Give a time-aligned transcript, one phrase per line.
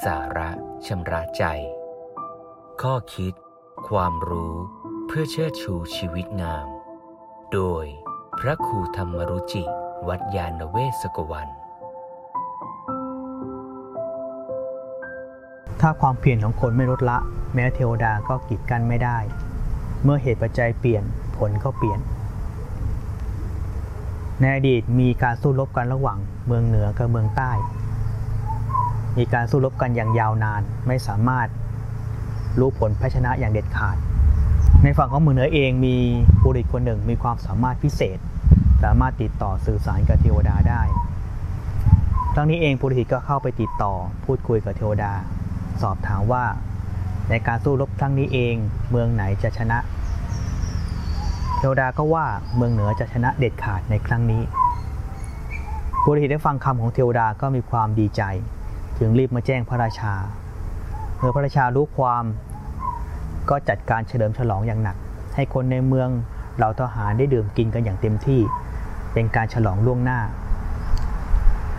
[0.00, 0.50] สาระ
[0.86, 1.44] ชำระใจ
[2.82, 3.32] ข้อคิด
[3.88, 4.54] ความรู้
[5.06, 6.66] เพื่อเชิดชูชีวิตงาม
[7.52, 7.84] โดย
[8.40, 9.64] พระครูธรรมรุจิ
[10.08, 11.48] วัดยาณเวศกวัน
[15.80, 17.18] ถ้าความเพียรของคนไม่ลดละ
[17.54, 19.18] แม้เทวดาก็กีดกันไม่ได้
[20.02, 21.04] เมื่อเหตุปัจจัยเปลี่ยน
[21.36, 22.00] ผลก็เปลี่ยน
[24.40, 27.52] ในอดีตมีการสู้รบกันระหว่างเมืองเหนือกับเมืองใต้
[29.18, 31.48] มีการสู้รบกันอย่างยาวนาน ไม่สามารถ
[32.58, 33.96] รู้ผลแพ้ชนะอย่างเด็ดขาด
[34.82, 35.96] ในฝั่งของเมืองเหนือเองมี
[36.42, 38.18] บุรุษคนหนึ่งมีความสามารถพิเศษ
[38.82, 40.82] สามารถติดต่อสื่อสารกับเทวดาได้
[42.34, 43.92] ครั้งนี้เองปุริหิตก็เข้าไปติดต่อ
[44.24, 45.12] พูดคุยกับเทวดา
[45.82, 46.44] สอบถามว่า
[47.30, 48.54] ในการสู้รบครั้งนี้เอง
[48.90, 49.78] เมืองไหนจะชนะ
[51.58, 52.26] เทวดาก็ว่า
[52.56, 54.42] เมืองเหนือจะชนะเด็ดขาดในครั้งนี้
[56.04, 58.22] ปุริหิตได้ฟังคำของเทวดาก็มีความดีใจ
[59.04, 60.14] จึงรีบมาแจ้งพระราชา
[61.18, 62.24] เมื่อพระราชารู้ความ
[63.50, 64.96] ก็จัดการเฉลิมฉลองอย่างหนัก
[65.34, 66.08] ให้คนในเมือง
[66.56, 68.40] เหล่าทหารได้ดื่มกินกันอย่างเต็มที่
[69.12, 70.20] เป็นการฉลองล่วงหน้า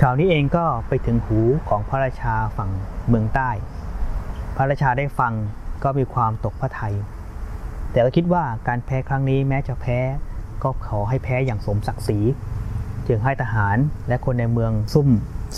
[0.02, 2.70] ข่าวนี้เองก็ไปถึงหูของพระราชาฝั่ง
[3.08, 3.50] เมืองใต้
[4.56, 5.34] พระราชาได้ฟัง
[5.84, 6.96] ก็มีความตกพระทัย
[7.92, 10.00] แต่ก็คิดว่าการแพ้ครั้งนี้แม้จะแพ้
[10.64, 12.20] ก็ขอให้แพ้อย่างสมศักดิ์ศรี
[13.08, 15.10] จึงให้ทหารและคนในเมืองซุ่ม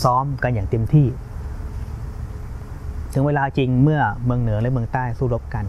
[0.03, 1.07] ซ้อมกันอย่างเต็มที่
[3.17, 5.65] ถึงเวลาจริงเมื่อเมืองเหนือและเมืองใต้สู้รบกัน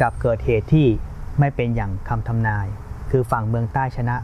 [0.00, 0.86] กับเกิดเหตุที่
[1.40, 2.66] ไม่เป็นอย่างคำทำนาย
[3.10, 4.16] คือฝั่งเมืองใต้ชนะ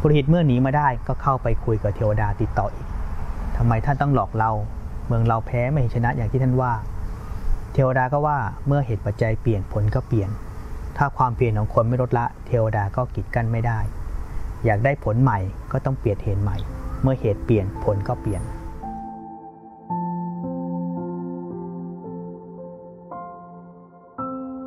[0.00, 2.86] ปุริหิตเมื่อหนีมาได้ก็เข้าไปคุยกับเทวดาติดต่ออีก
[3.56, 4.50] ทำไมท่านต้องหลอกเรา
[5.06, 6.72] เมืองเราแพ้ไม่ชนะอย่างที่ท่านว่า
[7.72, 10.30] เทวดาก็ว่าเมื่อเหตุปัจจัยเปลี่ยนผลก็เปลี่ยน
[10.96, 13.78] ถ้าความเปลี่ยนของคนไม่ลดละ เทวดาก็กีดกันไม่ได้
[14.64, 15.38] อยากได้ผลใหม่
[15.72, 16.56] ก็ต้องเปลี่ยนเหตุใหม่
[17.02, 18.42] เมื่อเหตุเปลี่ยนผลก็เปลี่ยน